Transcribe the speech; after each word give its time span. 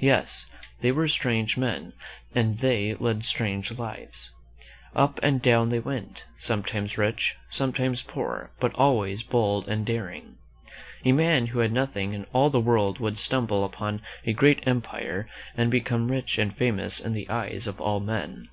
Yes, 0.00 0.46
they 0.80 0.90
were 0.90 1.06
strange 1.08 1.58
men 1.58 1.92
and 2.34 2.56
they 2.60 2.94
led 2.94 3.22
strange 3.22 3.70
lives. 3.70 4.30
Up 4.96 5.20
and 5.22 5.42
down 5.42 5.68
they 5.68 5.78
went, 5.78 6.24
some 6.38 6.62
times 6.62 6.96
rich, 6.96 7.36
sometimes 7.50 8.00
poor, 8.00 8.50
but 8.60 8.74
always 8.76 9.22
bold 9.22 9.68
and 9.68 9.84
daring, 9.84 10.38
A 11.04 11.12
man 11.12 11.48
who 11.48 11.58
had 11.58 11.70
nothing 11.72 12.12
in 12.12 12.24
all 12.32 12.48
the 12.48 12.58
world 12.58 12.98
would 12.98 13.18
stumble 13.18 13.62
upon 13.62 14.00
a 14.24 14.32
great 14.32 14.66
empire 14.66 15.28
and 15.54 15.70
become 15.70 16.10
rich 16.10 16.38
and 16.38 16.50
famous 16.50 16.98
in 16.98 17.12
the 17.12 17.28
eyes 17.28 17.66
of 17.66 17.78
all 17.78 18.00
men. 18.00 18.48